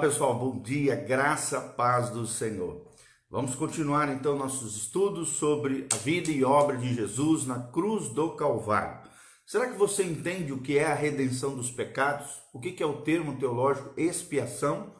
pessoal, 0.00 0.34
bom 0.34 0.58
dia, 0.62 0.96
graça, 0.96 1.60
paz 1.60 2.08
do 2.08 2.26
Senhor. 2.26 2.86
Vamos 3.28 3.54
continuar 3.54 4.08
então 4.08 4.34
nossos 4.34 4.74
estudos 4.74 5.28
sobre 5.28 5.86
a 5.92 5.96
vida 5.96 6.30
e 6.30 6.42
obra 6.42 6.78
de 6.78 6.94
Jesus 6.94 7.46
na 7.46 7.64
cruz 7.64 8.08
do 8.08 8.30
Calvário. 8.30 8.98
Será 9.44 9.68
que 9.68 9.76
você 9.76 10.02
entende 10.02 10.54
o 10.54 10.62
que 10.62 10.78
é 10.78 10.86
a 10.86 10.94
redenção 10.94 11.54
dos 11.54 11.70
pecados? 11.70 12.30
O 12.50 12.58
que 12.58 12.82
é 12.82 12.86
o 12.86 13.02
termo 13.02 13.36
teológico 13.36 13.92
expiação? 13.94 14.94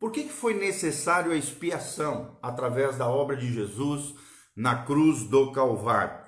Por 0.00 0.10
que 0.10 0.28
foi 0.28 0.54
necessário 0.54 1.30
a 1.30 1.36
expiação 1.36 2.36
através 2.42 2.96
da 2.98 3.08
obra 3.08 3.36
de 3.36 3.52
Jesus 3.52 4.16
na 4.56 4.82
cruz 4.82 5.22
do 5.28 5.52
Calvário? 5.52 6.18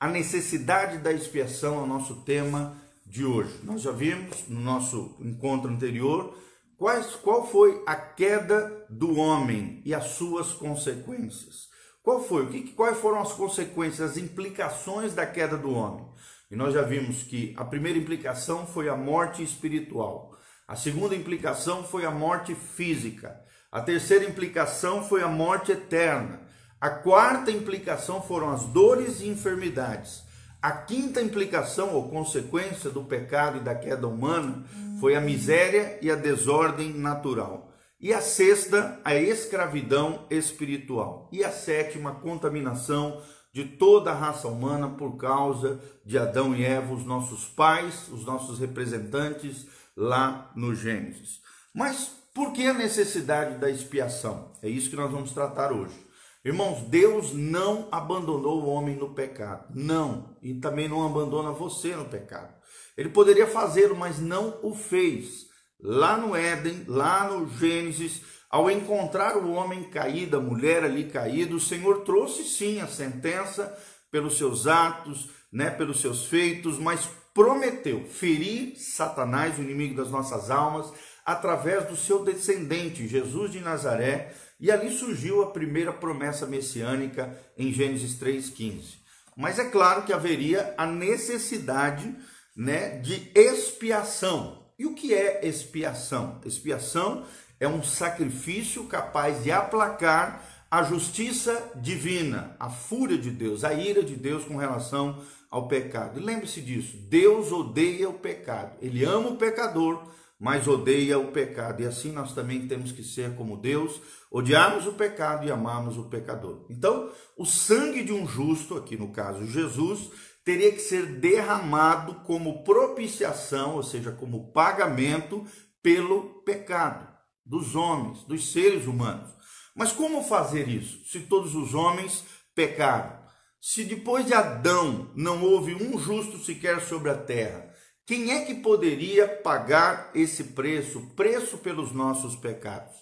A 0.00 0.08
necessidade 0.08 0.98
da 0.98 1.12
expiação 1.12 1.76
é 1.76 1.82
o 1.82 1.86
nosso 1.86 2.24
tema 2.24 2.76
de 3.06 3.24
hoje. 3.24 3.60
Nós 3.62 3.82
já 3.82 3.92
vimos 3.92 4.48
no 4.48 4.58
nosso 4.58 5.14
encontro 5.20 5.70
anterior 5.70 6.34
Quais, 6.78 7.16
qual 7.16 7.44
foi 7.44 7.82
a 7.84 7.96
queda 7.96 8.86
do 8.88 9.18
homem 9.18 9.82
e 9.84 9.92
as 9.92 10.12
suas 10.12 10.52
consequências? 10.52 11.66
Qual 12.04 12.22
foi? 12.22 12.44
O 12.44 12.48
que, 12.50 12.70
quais 12.70 12.96
foram 12.98 13.20
as 13.20 13.32
consequências, 13.32 14.12
as 14.12 14.16
implicações 14.16 15.12
da 15.12 15.26
queda 15.26 15.56
do 15.58 15.74
homem? 15.74 16.06
E 16.48 16.54
nós 16.54 16.72
já 16.72 16.82
vimos 16.82 17.24
que 17.24 17.52
a 17.56 17.64
primeira 17.64 17.98
implicação 17.98 18.64
foi 18.64 18.88
a 18.88 18.96
morte 18.96 19.42
espiritual. 19.42 20.38
A 20.68 20.76
segunda 20.76 21.16
implicação 21.16 21.82
foi 21.82 22.04
a 22.04 22.12
morte 22.12 22.54
física. 22.54 23.40
A 23.72 23.80
terceira 23.80 24.24
implicação 24.24 25.02
foi 25.02 25.20
a 25.20 25.28
morte 25.28 25.72
eterna. 25.72 26.42
A 26.80 26.90
quarta 26.90 27.50
implicação 27.50 28.22
foram 28.22 28.50
as 28.50 28.64
dores 28.66 29.20
e 29.20 29.26
enfermidades. 29.26 30.22
A 30.62 30.70
quinta 30.70 31.20
implicação 31.20 31.92
ou 31.94 32.08
consequência 32.08 32.88
do 32.88 33.02
pecado 33.02 33.58
e 33.58 33.60
da 33.62 33.74
queda 33.74 34.06
humana 34.06 34.64
foi 35.00 35.16
a 35.16 35.20
miséria 35.20 35.98
e 36.02 36.10
a 36.10 36.14
desordem 36.14 36.92
natural. 36.92 37.72
E 38.00 38.12
a 38.12 38.20
sexta, 38.20 39.00
a 39.04 39.14
escravidão 39.14 40.24
espiritual. 40.30 41.28
E 41.32 41.42
a 41.42 41.50
sétima, 41.50 42.10
a 42.10 42.14
contaminação 42.14 43.20
de 43.52 43.64
toda 43.64 44.12
a 44.12 44.14
raça 44.14 44.46
humana 44.46 44.88
por 44.88 45.16
causa 45.16 45.80
de 46.04 46.16
Adão 46.16 46.54
e 46.54 46.64
Eva, 46.64 46.94
os 46.94 47.04
nossos 47.04 47.44
pais, 47.44 48.08
os 48.08 48.24
nossos 48.24 48.58
representantes 48.58 49.66
lá 49.96 50.52
no 50.54 50.74
Gênesis. 50.74 51.40
Mas 51.74 52.12
por 52.32 52.52
que 52.52 52.66
a 52.66 52.74
necessidade 52.74 53.58
da 53.58 53.68
expiação? 53.68 54.52
É 54.62 54.68
isso 54.68 54.90
que 54.90 54.96
nós 54.96 55.10
vamos 55.10 55.32
tratar 55.32 55.72
hoje. 55.72 56.06
Irmãos, 56.44 56.82
Deus 56.82 57.32
não 57.32 57.88
abandonou 57.90 58.62
o 58.62 58.68
homem 58.68 58.94
no 58.96 59.12
pecado. 59.12 59.66
Não. 59.74 60.36
E 60.40 60.54
também 60.54 60.88
não 60.88 61.04
abandona 61.04 61.50
você 61.50 61.96
no 61.96 62.04
pecado. 62.04 62.54
Ele 62.98 63.10
poderia 63.10 63.46
fazê-lo, 63.46 63.96
mas 63.96 64.18
não 64.18 64.58
o 64.60 64.74
fez. 64.74 65.46
Lá 65.80 66.16
no 66.16 66.34
Éden, 66.34 66.84
lá 66.88 67.28
no 67.28 67.48
Gênesis, 67.48 68.22
ao 68.50 68.68
encontrar 68.68 69.36
o 69.36 69.52
homem 69.52 69.84
caído, 69.84 70.36
a 70.36 70.40
mulher 70.40 70.82
ali 70.82 71.04
caída, 71.04 71.54
o 71.54 71.60
Senhor 71.60 72.00
trouxe 72.00 72.42
sim 72.42 72.80
a 72.80 72.88
sentença 72.88 73.72
pelos 74.10 74.36
seus 74.36 74.66
atos, 74.66 75.30
né, 75.52 75.70
pelos 75.70 76.00
seus 76.00 76.26
feitos, 76.26 76.76
mas 76.76 77.08
prometeu 77.32 78.04
ferir 78.04 78.74
Satanás, 78.76 79.56
o 79.56 79.62
inimigo 79.62 79.94
das 79.94 80.10
nossas 80.10 80.50
almas, 80.50 80.92
através 81.24 81.86
do 81.86 81.96
seu 81.96 82.24
descendente, 82.24 83.06
Jesus 83.06 83.52
de 83.52 83.60
Nazaré, 83.60 84.34
e 84.58 84.72
ali 84.72 84.90
surgiu 84.90 85.42
a 85.42 85.52
primeira 85.52 85.92
promessa 85.92 86.46
messiânica 86.46 87.38
em 87.56 87.72
Gênesis 87.72 88.18
3,15. 88.18 88.96
Mas 89.36 89.56
é 89.60 89.66
claro 89.66 90.02
que 90.02 90.12
haveria 90.12 90.74
a 90.76 90.84
necessidade 90.84 92.12
né, 92.58 92.98
de 92.98 93.30
expiação. 93.36 94.64
E 94.76 94.84
o 94.84 94.92
que 94.92 95.14
é 95.14 95.46
expiação? 95.46 96.40
Expiação 96.44 97.24
é 97.60 97.68
um 97.68 97.84
sacrifício 97.84 98.84
capaz 98.84 99.44
de 99.44 99.52
aplacar 99.52 100.66
a 100.68 100.82
justiça 100.82 101.70
divina, 101.76 102.56
a 102.58 102.68
fúria 102.68 103.16
de 103.16 103.30
Deus, 103.30 103.62
a 103.62 103.72
ira 103.72 104.02
de 104.02 104.16
Deus 104.16 104.44
com 104.44 104.56
relação 104.56 105.22
ao 105.48 105.68
pecado. 105.68 106.20
Lembre-se 106.20 106.60
disso: 106.60 106.96
Deus 107.08 107.52
odeia 107.52 108.08
o 108.08 108.14
pecado, 108.14 108.76
ele 108.82 109.04
ama 109.04 109.30
o 109.30 109.36
pecador, 109.36 110.02
mas 110.38 110.66
odeia 110.66 111.16
o 111.16 111.28
pecado. 111.28 111.80
E 111.82 111.86
assim 111.86 112.10
nós 112.10 112.34
também 112.34 112.66
temos 112.66 112.90
que 112.90 113.04
ser 113.04 113.36
como 113.36 113.56
Deus, 113.56 114.00
odiarmos 114.32 114.84
o 114.84 114.92
pecado 114.92 115.46
e 115.46 115.50
amarmos 115.50 115.96
o 115.96 116.04
pecador. 116.04 116.66
Então, 116.68 117.10
o 117.36 117.46
sangue 117.46 118.02
de 118.02 118.12
um 118.12 118.26
justo, 118.26 118.76
aqui 118.76 118.96
no 118.96 119.12
caso 119.12 119.46
Jesus, 119.46 120.10
teria 120.48 120.72
que 120.72 120.80
ser 120.80 121.04
derramado 121.04 122.22
como 122.24 122.64
propiciação, 122.64 123.76
ou 123.76 123.82
seja, 123.82 124.12
como 124.12 124.50
pagamento 124.50 125.44
pelo 125.82 126.42
pecado 126.42 127.06
dos 127.44 127.76
homens, 127.76 128.22
dos 128.22 128.50
seres 128.50 128.86
humanos. 128.86 129.28
Mas 129.76 129.92
como 129.92 130.24
fazer 130.24 130.66
isso? 130.66 131.04
Se 131.04 131.20
todos 131.20 131.54
os 131.54 131.74
homens 131.74 132.24
pecaram, 132.54 133.22
se 133.60 133.84
depois 133.84 134.24
de 134.24 134.32
Adão 134.32 135.12
não 135.14 135.44
houve 135.44 135.74
um 135.74 135.98
justo 135.98 136.38
sequer 136.38 136.80
sobre 136.80 137.10
a 137.10 137.18
terra, 137.18 137.70
quem 138.06 138.32
é 138.32 138.46
que 138.46 138.54
poderia 138.54 139.28
pagar 139.28 140.10
esse 140.14 140.44
preço, 140.44 141.14
preço 141.14 141.58
pelos 141.58 141.92
nossos 141.92 142.36
pecados? 142.36 142.96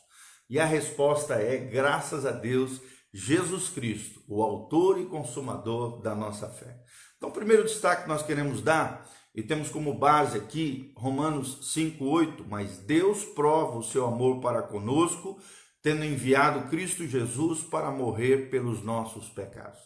E 0.50 0.58
a 0.58 0.64
resposta 0.64 1.34
é: 1.34 1.58
graças 1.58 2.26
a 2.26 2.32
Deus, 2.32 2.80
Jesus 3.14 3.68
Cristo, 3.68 4.20
o 4.26 4.42
autor 4.42 5.00
e 5.00 5.06
consumador 5.06 6.02
da 6.02 6.12
nossa 6.12 6.48
fé. 6.48 6.84
Então, 7.16 7.30
o 7.30 7.32
primeiro 7.32 7.64
destaque 7.64 8.02
que 8.02 8.08
nós 8.08 8.22
queremos 8.22 8.60
dar, 8.60 9.08
e 9.34 9.42
temos 9.42 9.68
como 9.68 9.92
base 9.92 10.36
aqui 10.36 10.92
Romanos 10.96 11.74
5,8, 11.74 12.44
mas 12.48 12.78
Deus 12.78 13.24
prova 13.24 13.78
o 13.78 13.82
seu 13.82 14.06
amor 14.06 14.40
para 14.40 14.62
conosco, 14.62 15.38
tendo 15.82 16.04
enviado 16.04 16.68
Cristo 16.68 17.06
Jesus 17.06 17.62
para 17.62 17.90
morrer 17.90 18.50
pelos 18.50 18.82
nossos 18.82 19.28
pecados. 19.28 19.78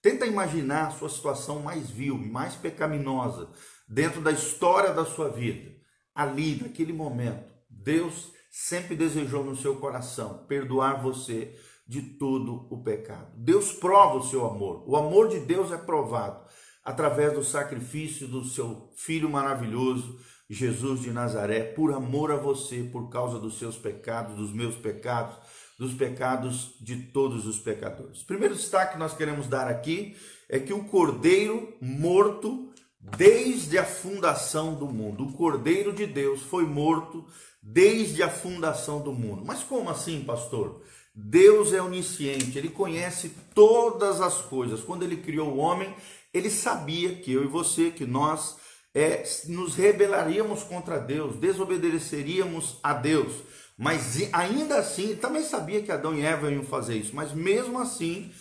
Tenta 0.00 0.26
imaginar 0.26 0.88
a 0.88 0.90
sua 0.90 1.08
situação 1.08 1.60
mais 1.60 1.90
vil, 1.90 2.16
mais 2.16 2.54
pecaminosa, 2.54 3.50
dentro 3.88 4.20
da 4.20 4.30
história 4.30 4.92
da 4.92 5.04
sua 5.04 5.28
vida, 5.28 5.74
ali, 6.14 6.62
naquele 6.62 6.92
momento, 6.92 7.52
Deus 7.68 8.32
sempre 8.50 8.96
desejou 8.96 9.44
no 9.44 9.56
seu 9.56 9.76
coração 9.76 10.44
perdoar 10.46 11.02
você 11.02 11.54
de 11.86 12.02
todo 12.02 12.66
o 12.70 12.82
pecado. 12.82 13.32
Deus 13.36 13.72
prova 13.72 14.18
o 14.18 14.24
seu 14.24 14.46
amor. 14.46 14.84
O 14.86 14.96
amor 14.96 15.28
de 15.28 15.40
Deus 15.40 15.72
é 15.72 15.76
provado 15.76 16.46
através 16.88 17.34
do 17.34 17.44
sacrifício 17.44 18.26
do 18.26 18.42
seu 18.46 18.90
filho 18.96 19.28
maravilhoso, 19.28 20.18
Jesus 20.48 21.02
de 21.02 21.10
Nazaré, 21.10 21.60
por 21.60 21.92
amor 21.92 22.32
a 22.32 22.36
você, 22.36 22.82
por 22.82 23.10
causa 23.10 23.38
dos 23.38 23.58
seus 23.58 23.76
pecados, 23.76 24.34
dos 24.36 24.54
meus 24.54 24.74
pecados, 24.74 25.36
dos 25.78 25.92
pecados 25.92 26.74
de 26.80 26.96
todos 26.96 27.46
os 27.46 27.58
pecadores. 27.58 28.22
Primeiro 28.22 28.54
destaque 28.54 28.94
que 28.94 28.98
nós 28.98 29.14
queremos 29.14 29.46
dar 29.46 29.68
aqui 29.68 30.16
é 30.48 30.58
que 30.58 30.72
o 30.72 30.84
cordeiro 30.84 31.76
morto 31.78 32.72
desde 32.98 33.76
a 33.76 33.84
fundação 33.84 34.74
do 34.74 34.86
mundo. 34.86 35.24
O 35.24 35.32
Cordeiro 35.34 35.92
de 35.92 36.06
Deus 36.06 36.40
foi 36.40 36.64
morto 36.64 37.26
desde 37.62 38.22
a 38.22 38.30
fundação 38.30 39.02
do 39.02 39.12
mundo. 39.12 39.44
Mas 39.44 39.62
como 39.62 39.90
assim, 39.90 40.24
pastor? 40.24 40.82
Deus 41.20 41.72
é 41.72 41.82
onisciente, 41.82 42.56
ele 42.56 42.68
conhece 42.68 43.34
todas 43.52 44.20
as 44.20 44.40
coisas. 44.40 44.80
Quando 44.80 45.02
ele 45.02 45.16
criou 45.16 45.48
o 45.48 45.58
homem, 45.58 45.92
ele 46.32 46.50
sabia 46.50 47.14
que 47.14 47.32
eu 47.32 47.44
e 47.44 47.48
você, 47.48 47.90
que 47.90 48.04
nós 48.04 48.56
é, 48.94 49.22
nos 49.46 49.74
rebelaríamos 49.74 50.62
contra 50.62 50.98
Deus, 50.98 51.36
desobedeceríamos 51.36 52.78
a 52.82 52.92
Deus. 52.92 53.42
Mas 53.76 54.18
ainda 54.32 54.78
assim, 54.78 55.14
também 55.16 55.42
sabia 55.42 55.82
que 55.82 55.92
Adão 55.92 56.14
e 56.14 56.22
Eva 56.22 56.50
iam 56.50 56.64
fazer 56.64 56.96
isso, 56.96 57.14
mas 57.14 57.32
mesmo 57.32 57.78
assim, 57.78 58.32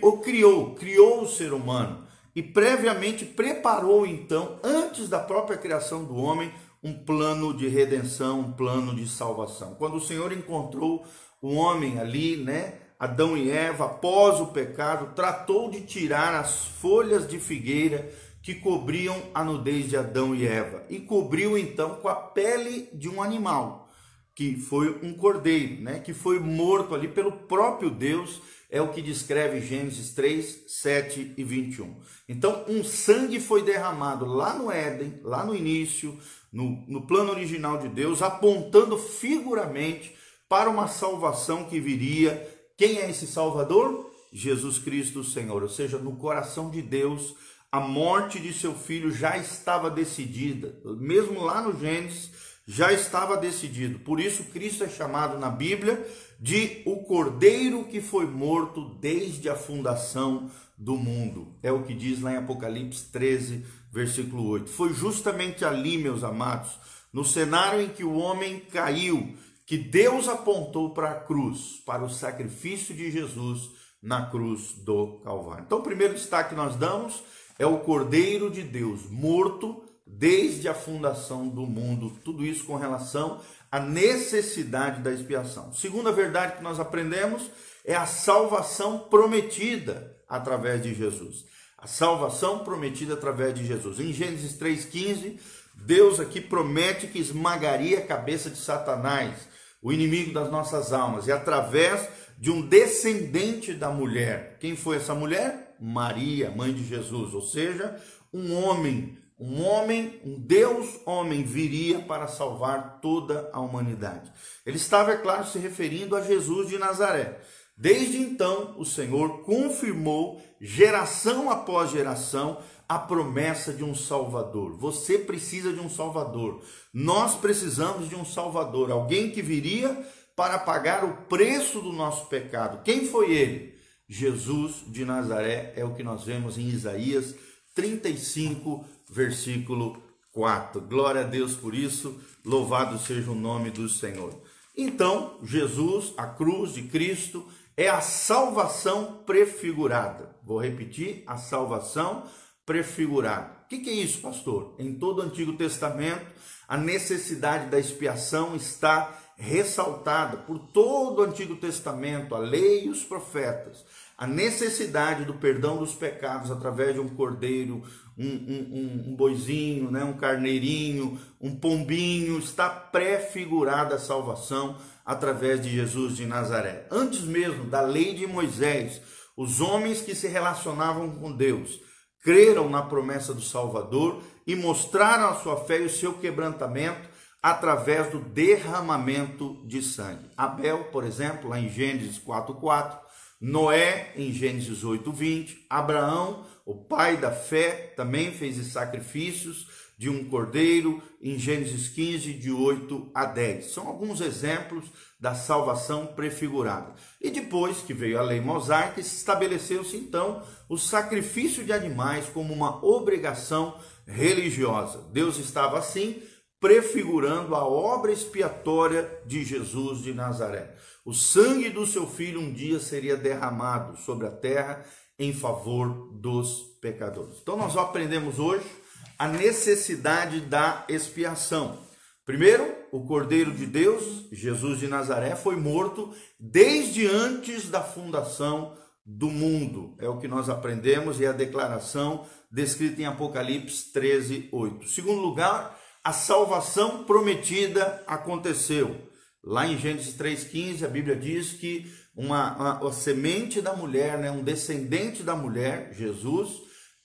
o 0.00 0.18
criou, 0.18 0.74
criou 0.74 1.22
o 1.22 1.28
ser 1.28 1.52
humano 1.52 2.06
e 2.34 2.42
previamente 2.42 3.26
preparou 3.26 4.06
então, 4.06 4.58
antes 4.62 5.08
da 5.08 5.18
própria 5.18 5.58
criação 5.58 6.04
do 6.04 6.16
homem, 6.16 6.52
um 6.82 7.04
plano 7.04 7.54
de 7.54 7.68
redenção, 7.68 8.40
um 8.40 8.52
plano 8.52 8.94
de 8.94 9.06
salvação. 9.06 9.74
Quando 9.74 9.96
o 9.96 10.00
Senhor 10.00 10.32
encontrou 10.32 11.06
o 11.40 11.54
homem 11.54 12.00
ali, 12.00 12.38
né, 12.38 12.81
Adão 13.02 13.36
e 13.36 13.50
Eva, 13.50 13.86
após 13.86 14.38
o 14.38 14.46
pecado, 14.46 15.12
tratou 15.12 15.68
de 15.68 15.80
tirar 15.80 16.34
as 16.34 16.66
folhas 16.66 17.26
de 17.26 17.40
figueira 17.40 18.08
que 18.40 18.54
cobriam 18.54 19.20
a 19.34 19.42
nudez 19.42 19.88
de 19.88 19.96
Adão 19.96 20.32
e 20.36 20.46
Eva 20.46 20.84
e 20.88 21.00
cobriu 21.00 21.58
então 21.58 21.96
com 21.96 22.06
a 22.06 22.14
pele 22.14 22.88
de 22.92 23.08
um 23.08 23.20
animal, 23.20 23.88
que 24.36 24.54
foi 24.54 25.00
um 25.02 25.14
cordeiro, 25.14 25.82
né, 25.82 25.98
que 25.98 26.14
foi 26.14 26.38
morto 26.38 26.94
ali 26.94 27.08
pelo 27.08 27.32
próprio 27.32 27.90
Deus 27.90 28.40
é 28.70 28.80
o 28.80 28.92
que 28.92 29.02
descreve 29.02 29.60
Gênesis 29.60 30.14
3, 30.14 30.64
7 30.68 31.34
e 31.36 31.42
21. 31.42 31.96
Então, 32.28 32.64
um 32.68 32.84
sangue 32.84 33.40
foi 33.40 33.62
derramado 33.62 34.24
lá 34.24 34.54
no 34.54 34.70
Éden, 34.70 35.20
lá 35.24 35.44
no 35.44 35.56
início, 35.56 36.16
no, 36.52 36.84
no 36.86 37.04
plano 37.04 37.32
original 37.32 37.78
de 37.78 37.88
Deus, 37.88 38.22
apontando 38.22 38.96
figuramente 38.96 40.16
para 40.48 40.70
uma 40.70 40.86
salvação 40.86 41.64
que 41.64 41.80
viria. 41.80 42.61
Quem 42.82 42.98
é 42.98 43.08
esse 43.08 43.28
Salvador? 43.28 44.10
Jesus 44.32 44.76
Cristo, 44.76 45.22
Senhor. 45.22 45.62
Ou 45.62 45.68
seja, 45.68 45.98
no 45.98 46.16
coração 46.16 46.68
de 46.68 46.82
Deus, 46.82 47.36
a 47.70 47.78
morte 47.78 48.40
de 48.40 48.52
seu 48.52 48.74
filho 48.74 49.12
já 49.12 49.36
estava 49.36 49.88
decidida. 49.88 50.76
Mesmo 50.98 51.44
lá 51.44 51.62
no 51.62 51.78
Gênesis, 51.78 52.32
já 52.66 52.92
estava 52.92 53.36
decidido. 53.36 54.00
Por 54.00 54.18
isso, 54.18 54.42
Cristo 54.46 54.82
é 54.82 54.88
chamado 54.88 55.38
na 55.38 55.48
Bíblia 55.48 56.04
de 56.40 56.82
o 56.84 57.04
cordeiro 57.04 57.84
que 57.84 58.00
foi 58.00 58.26
morto 58.26 58.96
desde 59.00 59.48
a 59.48 59.54
fundação 59.54 60.50
do 60.76 60.96
mundo. 60.96 61.54
É 61.62 61.70
o 61.70 61.84
que 61.84 61.94
diz 61.94 62.20
lá 62.20 62.32
em 62.32 62.38
Apocalipse 62.38 63.04
13, 63.12 63.64
versículo 63.92 64.44
8. 64.48 64.68
Foi 64.68 64.92
justamente 64.92 65.64
ali, 65.64 65.98
meus 65.98 66.24
amados, 66.24 66.72
no 67.12 67.24
cenário 67.24 67.80
em 67.80 67.90
que 67.90 68.02
o 68.02 68.16
homem 68.16 68.58
caiu, 68.58 69.36
que 69.66 69.78
Deus 69.78 70.28
apontou 70.28 70.90
para 70.90 71.10
a 71.10 71.20
cruz, 71.20 71.82
para 71.86 72.04
o 72.04 72.10
sacrifício 72.10 72.94
de 72.94 73.10
Jesus 73.10 73.70
na 74.02 74.26
cruz 74.26 74.72
do 74.78 75.20
Calvário. 75.24 75.64
Então, 75.64 75.78
o 75.78 75.82
primeiro 75.82 76.14
destaque 76.14 76.50
que 76.50 76.56
nós 76.56 76.76
damos 76.76 77.22
é 77.58 77.66
o 77.66 77.78
Cordeiro 77.78 78.50
de 78.50 78.62
Deus, 78.62 79.08
morto 79.08 79.84
desde 80.06 80.68
a 80.68 80.74
fundação 80.74 81.48
do 81.48 81.62
mundo. 81.62 82.12
Tudo 82.24 82.44
isso 82.44 82.64
com 82.64 82.76
relação 82.76 83.40
à 83.70 83.78
necessidade 83.78 85.00
da 85.00 85.12
expiação. 85.12 85.72
Segunda 85.72 86.12
verdade 86.12 86.56
que 86.56 86.62
nós 86.62 86.80
aprendemos 86.80 87.50
é 87.84 87.94
a 87.94 88.06
salvação 88.06 88.98
prometida 88.98 90.16
através 90.28 90.82
de 90.82 90.94
Jesus. 90.94 91.44
A 91.78 91.86
salvação 91.86 92.60
prometida 92.60 93.14
através 93.14 93.54
de 93.54 93.66
Jesus. 93.66 93.98
Em 93.98 94.12
Gênesis 94.12 94.56
3,15, 94.58 95.38
Deus 95.74 96.20
aqui 96.20 96.40
promete 96.40 97.06
que 97.06 97.18
esmagaria 97.18 97.98
a 97.98 98.06
cabeça 98.06 98.50
de 98.50 98.58
Satanás, 98.58 99.48
o 99.82 99.92
inimigo 99.92 100.32
das 100.32 100.50
nossas 100.50 100.92
almas, 100.92 101.26
e 101.26 101.32
através 101.32 102.08
de 102.38 102.50
um 102.50 102.60
descendente 102.60 103.74
da 103.74 103.90
mulher. 103.90 104.56
Quem 104.60 104.76
foi 104.76 104.96
essa 104.96 105.14
mulher? 105.14 105.74
Maria, 105.80 106.50
mãe 106.50 106.72
de 106.72 106.84
Jesus, 106.84 107.34
ou 107.34 107.42
seja, 107.42 108.00
um 108.32 108.54
homem, 108.54 109.18
um 109.38 109.62
homem, 109.64 110.20
um 110.24 110.38
Deus 110.38 111.00
homem 111.04 111.42
viria 111.42 111.98
para 112.00 112.28
salvar 112.28 113.00
toda 113.00 113.50
a 113.52 113.60
humanidade. 113.60 114.32
Ele 114.64 114.76
estava, 114.76 115.12
é 115.12 115.16
claro, 115.16 115.44
se 115.46 115.58
referindo 115.58 116.14
a 116.14 116.22
Jesus 116.22 116.68
de 116.68 116.78
Nazaré. 116.78 117.40
Desde 117.76 118.18
então, 118.18 118.74
o 118.78 118.84
Senhor 118.84 119.42
confirmou, 119.42 120.40
geração 120.60 121.50
após 121.50 121.90
geração, 121.90 122.58
a 122.94 122.98
promessa 122.98 123.72
de 123.72 123.82
um 123.82 123.94
Salvador. 123.94 124.76
Você 124.76 125.18
precisa 125.18 125.72
de 125.72 125.80
um 125.80 125.88
Salvador. 125.88 126.62
Nós 126.92 127.34
precisamos 127.34 128.06
de 128.06 128.14
um 128.14 128.22
Salvador, 128.22 128.90
alguém 128.90 129.30
que 129.30 129.40
viria 129.40 130.06
para 130.36 130.58
pagar 130.58 131.02
o 131.02 131.16
preço 131.24 131.80
do 131.80 131.90
nosso 131.90 132.26
pecado. 132.26 132.82
Quem 132.82 133.06
foi 133.06 133.32
ele? 133.32 133.74
Jesus 134.06 134.84
de 134.88 135.06
Nazaré, 135.06 135.72
é 135.74 135.82
o 135.82 135.94
que 135.94 136.02
nós 136.02 136.24
vemos 136.24 136.58
em 136.58 136.68
Isaías 136.68 137.34
35, 137.74 138.84
versículo 139.08 140.02
4. 140.32 140.82
Glória 140.82 141.22
a 141.22 141.24
Deus 141.24 141.54
por 141.54 141.74
isso, 141.74 142.20
louvado 142.44 142.98
seja 142.98 143.30
o 143.30 143.34
nome 143.34 143.70
do 143.70 143.88
Senhor. 143.88 144.38
Então, 144.76 145.38
Jesus, 145.42 146.12
a 146.18 146.26
cruz 146.26 146.74
de 146.74 146.82
Cristo, 146.82 147.48
é 147.74 147.88
a 147.88 148.02
salvação 148.02 149.22
prefigurada. 149.24 150.36
Vou 150.44 150.60
repetir: 150.60 151.24
a 151.26 151.38
salvação 151.38 152.24
prefigurada. 152.64 153.62
O 153.64 153.68
que 153.68 153.88
é 153.88 153.92
isso, 153.92 154.20
pastor? 154.20 154.74
Em 154.78 154.94
todo 154.94 155.20
o 155.20 155.22
Antigo 155.22 155.54
Testamento, 155.54 156.26
a 156.68 156.76
necessidade 156.76 157.70
da 157.70 157.78
expiação 157.78 158.54
está 158.54 159.18
ressaltada 159.36 160.36
por 160.36 160.58
todo 160.58 161.18
o 161.18 161.24
Antigo 161.24 161.56
Testamento, 161.56 162.34
a 162.34 162.38
lei 162.38 162.84
e 162.84 162.88
os 162.88 163.02
profetas. 163.02 163.84
A 164.16 164.26
necessidade 164.26 165.24
do 165.24 165.34
perdão 165.34 165.78
dos 165.78 165.94
pecados 165.94 166.50
através 166.50 166.94
de 166.94 167.00
um 167.00 167.08
cordeiro, 167.08 167.82
um, 168.16 168.26
um, 168.26 169.04
um, 169.08 169.16
boizinho, 169.16 169.90
né, 169.90 170.04
um 170.04 170.12
carneirinho, 170.12 171.18
um 171.40 171.56
pombinho, 171.56 172.38
está 172.38 172.70
prefigurada 172.70 173.96
a 173.96 173.98
salvação 173.98 174.76
através 175.04 175.60
de 175.62 175.70
Jesus 175.70 176.16
de 176.16 176.24
Nazaré. 176.24 176.86
Antes 176.90 177.22
mesmo 177.22 177.64
da 177.64 177.80
lei 177.80 178.14
de 178.14 178.26
Moisés, 178.26 179.00
os 179.36 179.60
homens 179.60 180.02
que 180.02 180.14
se 180.14 180.28
relacionavam 180.28 181.10
com 181.16 181.32
Deus 181.32 181.80
creram 182.22 182.70
na 182.70 182.82
promessa 182.82 183.34
do 183.34 183.42
Salvador 183.42 184.22
e 184.46 184.54
mostraram 184.54 185.28
a 185.28 185.34
sua 185.34 185.56
fé 185.56 185.80
e 185.80 185.86
o 185.86 185.90
seu 185.90 186.14
quebrantamento 186.14 187.10
através 187.42 188.08
do 188.10 188.20
derramamento 188.20 189.60
de 189.66 189.82
sangue. 189.82 190.30
Abel, 190.36 190.84
por 190.84 191.04
exemplo, 191.04 191.50
lá 191.50 191.58
em 191.58 191.68
Gênesis 191.68 192.18
4:4, 192.18 192.98
Noé 193.40 194.12
em 194.16 194.32
Gênesis 194.32 194.84
8:20, 194.84 195.66
Abraão, 195.68 196.46
o 196.64 196.76
pai 196.76 197.16
da 197.16 197.32
fé, 197.32 197.92
também 197.96 198.30
fez 198.30 198.64
sacrifícios 198.68 199.81
de 200.02 200.10
um 200.10 200.24
cordeiro 200.24 201.00
em 201.22 201.38
Gênesis 201.38 201.88
15 201.88 202.32
de 202.32 202.50
8 202.50 203.12
a 203.14 203.24
10. 203.24 203.66
São 203.66 203.86
alguns 203.86 204.20
exemplos 204.20 204.84
da 205.20 205.32
salvação 205.32 206.08
prefigurada. 206.08 206.92
E 207.20 207.30
depois 207.30 207.82
que 207.82 207.94
veio 207.94 208.18
a 208.18 208.22
lei 208.22 208.40
mosaica, 208.40 208.98
estabeleceu-se 208.98 209.96
então 209.96 210.42
o 210.68 210.76
sacrifício 210.76 211.62
de 211.62 211.72
animais 211.72 212.28
como 212.28 212.52
uma 212.52 212.84
obrigação 212.84 213.78
religiosa. 214.04 215.08
Deus 215.12 215.38
estava 215.38 215.78
assim 215.78 216.20
prefigurando 216.58 217.54
a 217.54 217.64
obra 217.64 218.10
expiatória 218.10 219.08
de 219.24 219.44
Jesus 219.44 220.02
de 220.02 220.12
Nazaré. 220.12 220.74
O 221.04 221.14
sangue 221.14 221.70
do 221.70 221.86
seu 221.86 222.08
filho 222.08 222.40
um 222.40 222.52
dia 222.52 222.80
seria 222.80 223.16
derramado 223.16 223.96
sobre 223.98 224.26
a 224.26 224.32
terra 224.32 224.84
em 225.16 225.32
favor 225.32 226.10
dos 226.12 226.76
pecadores. 226.80 227.38
Então 227.40 227.56
nós 227.56 227.76
aprendemos 227.76 228.40
hoje 228.40 228.81
a 229.18 229.28
necessidade 229.28 230.40
da 230.40 230.84
expiação. 230.88 231.86
Primeiro, 232.24 232.72
o 232.92 233.04
Cordeiro 233.04 233.52
de 233.52 233.66
Deus, 233.66 234.26
Jesus 234.30 234.78
de 234.78 234.86
Nazaré, 234.86 235.34
foi 235.34 235.56
morto 235.56 236.14
desde 236.38 237.06
antes 237.06 237.68
da 237.68 237.82
fundação 237.82 238.76
do 239.04 239.28
mundo. 239.28 239.96
É 239.98 240.08
o 240.08 240.18
que 240.18 240.28
nós 240.28 240.48
aprendemos 240.48 241.20
e 241.20 241.24
é 241.24 241.28
a 241.28 241.32
declaração 241.32 242.24
descrita 242.50 243.00
em 243.00 243.06
Apocalipse 243.06 243.92
13, 243.92 244.48
8. 244.52 244.88
Segundo 244.88 245.20
lugar, 245.20 245.78
a 246.04 246.12
salvação 246.12 247.04
prometida 247.04 248.02
aconteceu. 248.06 249.08
Lá 249.42 249.66
em 249.66 249.78
Gênesis 249.78 250.14
3,15, 250.16 250.84
a 250.84 250.88
Bíblia 250.88 251.16
diz 251.16 251.52
que 251.52 251.92
uma, 252.14 252.80
uma, 252.80 252.92
semente 252.92 253.60
da 253.60 253.74
mulher, 253.74 254.18
né, 254.18 254.30
um 254.30 254.42
descendente 254.42 255.22
da 255.22 255.34
mulher, 255.34 255.92
Jesus, 255.94 256.50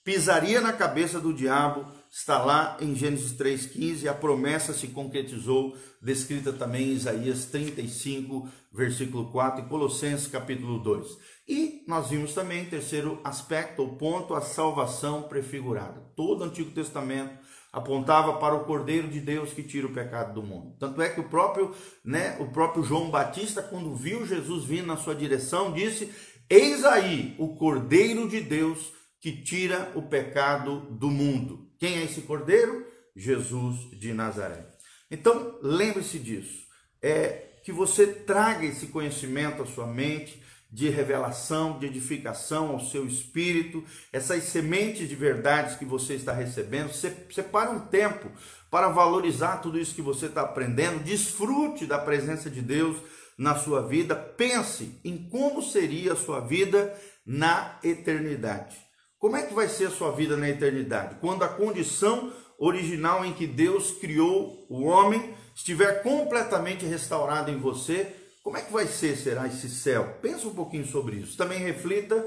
pisaria 0.04 0.62
na 0.62 0.74
cabeça 0.74 1.20
do 1.20 1.34
diabo. 1.34 1.86
Está 2.12 2.44
lá 2.44 2.78
em 2.80 2.96
Gênesis 2.96 3.34
3,15, 3.34 4.08
a 4.08 4.14
promessa 4.14 4.74
se 4.74 4.88
concretizou, 4.88 5.76
descrita 6.02 6.54
também 6.54 6.90
em 6.90 6.94
Isaías 6.94 7.46
35, 7.46 8.50
versículo 8.72 9.32
4, 9.32 9.66
e 9.66 9.68
Colossenses 9.68 10.28
capítulo 10.28 10.80
2. 10.80 11.06
E 11.48 11.84
nós 11.88 12.10
vimos 12.10 12.34
também, 12.34 12.66
terceiro 12.66 13.20
aspecto, 13.24 13.84
o 13.84 13.98
ponto, 13.98 14.34
a 14.34 14.42
salvação 14.42 15.24
prefigurada. 15.24 16.02
Todo 16.16 16.42
o 16.42 16.44
Antigo 16.46 16.72
Testamento 16.72 17.38
apontava 17.72 18.34
para 18.34 18.56
o 18.56 18.66
Cordeiro 18.66 19.08
de 19.08 19.20
Deus 19.20 19.54
que 19.54 19.64
tira 19.64 19.88
o 19.88 19.94
pecado 19.94 20.34
do 20.34 20.46
mundo. 20.46 20.76
Tanto 20.80 21.02
é 21.02 21.10
que 21.10 21.20
o 21.20 21.30
próprio, 21.30 21.74
né, 22.04 22.38
o 22.40 22.48
próprio 22.48 22.84
João 22.84 23.10
Batista, 23.10 23.62
quando 23.62 23.96
viu 23.96 24.26
Jesus 24.26 24.66
vindo 24.66 24.88
na 24.88 24.98
sua 24.98 25.14
direção, 25.14 25.72
disse: 25.72 26.12
Eis 26.50 26.84
aí 26.84 27.36
o 27.38 27.56
Cordeiro 27.56 28.28
de 28.28 28.42
Deus 28.42 28.94
que 29.20 29.44
tira 29.44 29.92
o 29.96 30.04
pecado 30.04 30.82
do 30.92 31.10
mundo. 31.10 31.70
Quem 31.80 31.98
é 31.98 32.04
esse 32.04 32.22
Cordeiro? 32.22 32.86
Jesus 33.16 33.90
de 34.00 34.14
Nazaré. 34.14 34.66
Então, 35.10 35.58
lembre-se 35.62 36.20
disso. 36.20 36.68
É 37.02 37.60
que 37.64 37.72
você 37.72 38.08
traga 38.08 38.66
esse 38.66 38.88
conhecimento 38.88 39.62
à 39.62 39.66
sua 39.66 39.88
mente, 39.88 40.42
de 40.72 40.90
revelação, 40.90 41.80
de 41.80 41.86
edificação 41.86 42.70
ao 42.70 42.80
seu 42.80 43.06
espírito, 43.06 43.84
essas 44.12 44.44
sementes 44.44 45.08
de 45.08 45.16
verdades 45.16 45.76
que 45.76 45.86
você 45.86 46.14
está 46.16 46.34
recebendo. 46.34 46.92
Separe 46.94 47.72
um 47.72 47.80
tempo 47.88 48.32
para 48.70 48.90
valorizar 48.90 49.58
tudo 49.58 49.80
isso 49.80 49.96
que 49.96 50.02
você 50.02 50.26
está 50.26 50.42
aprendendo, 50.42 51.04
desfrute 51.04 51.86
da 51.86 51.98
presença 51.98 52.50
de 52.50 52.62
Deus 52.62 52.98
na 53.38 53.56
sua 53.56 53.88
vida, 53.88 54.16
pense 54.16 55.00
em 55.04 55.30
como 55.30 55.62
seria 55.62 56.14
a 56.14 56.18
sua 56.18 56.40
vida 56.40 56.94
na 57.26 57.80
eternidade. 57.84 58.87
Como 59.20 59.36
é 59.36 59.42
que 59.42 59.54
vai 59.54 59.68
ser 59.68 59.88
a 59.88 59.92
sua 59.92 60.12
vida 60.12 60.38
na 60.38 60.48
eternidade? 60.48 61.16
Quando 61.20 61.44
a 61.44 61.48
condição 61.48 62.32
original 62.60 63.26
em 63.26 63.34
que 63.34 63.48
Deus 63.48 63.92
criou 63.92 64.66
o 64.70 64.84
homem 64.84 65.34
estiver 65.56 66.04
completamente 66.04 66.86
restaurada 66.86 67.50
em 67.50 67.58
você, 67.58 68.16
como 68.44 68.58
é 68.58 68.62
que 68.62 68.72
vai 68.72 68.86
ser, 68.86 69.18
será 69.18 69.48
esse 69.48 69.70
céu? 69.70 70.18
Pensa 70.22 70.48
um 70.48 70.54
pouquinho 70.54 70.86
sobre 70.86 71.16
isso. 71.16 71.36
Também 71.36 71.60
reflita 71.60 72.26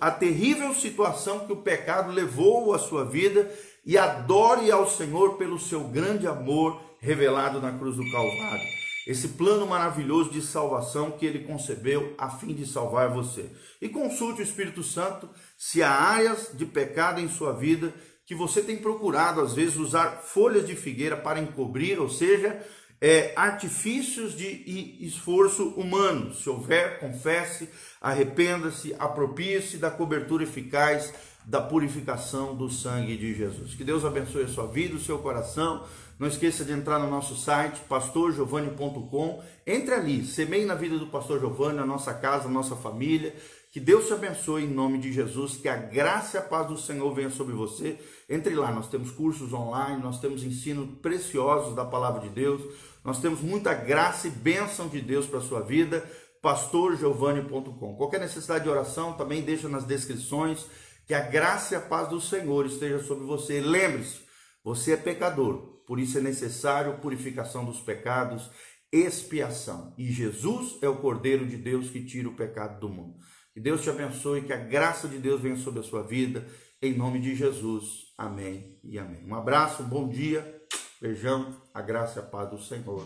a 0.00 0.10
terrível 0.10 0.74
situação 0.74 1.46
que 1.46 1.52
o 1.52 1.62
pecado 1.62 2.12
levou 2.12 2.74
à 2.74 2.78
sua 2.78 3.06
vida 3.06 3.50
e 3.84 3.96
adore 3.96 4.70
ao 4.70 4.86
Senhor 4.86 5.38
pelo 5.38 5.58
seu 5.58 5.84
grande 5.84 6.26
amor 6.26 6.78
revelado 7.00 7.58
na 7.60 7.72
cruz 7.78 7.96
do 7.96 8.10
Calvário. 8.10 8.87
Esse 9.08 9.28
plano 9.28 9.66
maravilhoso 9.66 10.30
de 10.30 10.42
salvação 10.42 11.12
que 11.12 11.24
ele 11.24 11.38
concebeu 11.38 12.14
a 12.18 12.28
fim 12.28 12.52
de 12.52 12.66
salvar 12.66 13.08
você. 13.08 13.50
E 13.80 13.88
consulte 13.88 14.42
o 14.42 14.44
Espírito 14.44 14.82
Santo 14.82 15.26
se 15.56 15.82
há 15.82 15.90
áreas 15.90 16.50
de 16.52 16.66
pecado 16.66 17.18
em 17.18 17.26
sua 17.26 17.54
vida 17.54 17.94
que 18.26 18.34
você 18.34 18.60
tem 18.60 18.76
procurado, 18.76 19.40
às 19.40 19.54
vezes, 19.54 19.76
usar 19.76 20.18
folhas 20.18 20.66
de 20.66 20.76
figueira 20.76 21.16
para 21.16 21.40
encobrir, 21.40 21.98
ou 21.98 22.10
seja, 22.10 22.62
é, 23.00 23.32
artifícios 23.36 24.36
de 24.36 24.96
esforço 25.00 25.68
humano. 25.70 26.34
Se 26.34 26.48
houver, 26.48 26.98
confesse, 26.98 27.68
arrependa-se, 28.00 28.94
apropie-se 28.98 29.76
da 29.76 29.90
cobertura 29.90 30.44
eficaz 30.44 31.12
da 31.48 31.62
purificação 31.62 32.54
do 32.54 32.68
sangue 32.68 33.16
de 33.16 33.34
Jesus. 33.34 33.74
Que 33.74 33.82
Deus 33.82 34.04
abençoe 34.04 34.42
a 34.42 34.48
sua 34.48 34.66
vida, 34.66 34.96
o 34.96 35.00
seu 35.00 35.18
coração. 35.18 35.82
Não 36.18 36.28
esqueça 36.28 36.62
de 36.62 36.72
entrar 36.72 36.98
no 36.98 37.08
nosso 37.08 37.36
site, 37.36 37.80
pastorgiovanni.com. 37.88 39.42
Entre 39.66 39.94
ali, 39.94 40.26
semeie 40.26 40.66
na 40.66 40.74
vida 40.74 40.98
do 40.98 41.06
pastor 41.06 41.40
Giovanni, 41.40 41.76
na 41.76 41.86
nossa 41.86 42.12
casa, 42.12 42.44
na 42.44 42.50
nossa 42.50 42.76
família. 42.76 43.34
Que 43.70 43.78
Deus 43.78 44.06
te 44.06 44.14
abençoe 44.14 44.64
em 44.64 44.68
nome 44.68 44.98
de 44.98 45.12
Jesus, 45.12 45.56
que 45.56 45.68
a 45.68 45.76
graça 45.76 46.38
e 46.38 46.40
a 46.40 46.42
paz 46.42 46.68
do 46.68 46.78
Senhor 46.78 47.14
venha 47.14 47.28
sobre 47.28 47.54
você. 47.54 47.98
Entre 48.28 48.54
lá, 48.54 48.72
nós 48.72 48.88
temos 48.88 49.10
cursos 49.10 49.52
online, 49.52 50.02
nós 50.02 50.20
temos 50.20 50.42
ensinos 50.42 50.98
preciosos 51.02 51.74
da 51.76 51.84
palavra 51.84 52.22
de 52.22 52.30
Deus, 52.30 52.62
nós 53.04 53.20
temos 53.20 53.42
muita 53.42 53.74
graça 53.74 54.26
e 54.26 54.30
bênção 54.30 54.88
de 54.88 55.02
Deus 55.02 55.26
para 55.26 55.40
a 55.40 55.42
sua 55.42 55.60
vida. 55.60 56.02
pastorgiovanni.com. 56.40 57.96
Qualquer 57.96 58.20
necessidade 58.20 58.64
de 58.64 58.70
oração, 58.70 59.12
também 59.14 59.42
deixa 59.42 59.68
nas 59.68 59.84
descrições. 59.84 60.64
Que 61.06 61.12
a 61.12 61.20
graça 61.20 61.74
e 61.74 61.76
a 61.76 61.80
paz 61.80 62.08
do 62.08 62.20
Senhor 62.20 62.64
esteja 62.64 63.02
sobre 63.02 63.26
você. 63.26 63.60
Lembre-se, 63.60 64.20
você 64.62 64.92
é 64.92 64.96
pecador, 64.96 65.82
por 65.86 65.98
isso 65.98 66.16
é 66.18 66.20
necessário 66.20 66.98
purificação 67.00 67.64
dos 67.64 67.80
pecados, 67.80 68.50
expiação. 68.92 69.94
E 69.98 70.10
Jesus 70.10 70.78
é 70.82 70.88
o 70.88 70.96
Cordeiro 70.96 71.46
de 71.46 71.56
Deus 71.56 71.90
que 71.90 72.04
tira 72.04 72.28
o 72.28 72.36
pecado 72.36 72.80
do 72.80 72.88
mundo. 72.88 73.16
Que 73.58 73.64
Deus 73.64 73.82
te 73.82 73.90
abençoe, 73.90 74.42
que 74.42 74.52
a 74.52 74.56
graça 74.56 75.08
de 75.08 75.18
Deus 75.18 75.40
venha 75.40 75.56
sobre 75.56 75.80
a 75.80 75.82
sua 75.82 76.04
vida, 76.04 76.46
em 76.80 76.96
nome 76.96 77.18
de 77.18 77.34
Jesus. 77.34 78.04
Amém 78.16 78.78
e 78.84 78.96
amém. 79.00 79.26
Um 79.26 79.34
abraço, 79.34 79.82
bom 79.82 80.08
dia, 80.08 80.62
beijão, 81.02 81.60
a 81.74 81.82
graça 81.82 82.20
e 82.20 82.22
a 82.22 82.24
paz 82.24 82.48
do 82.50 82.62
Senhor. 82.62 83.04